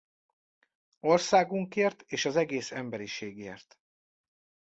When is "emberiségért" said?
2.71-3.77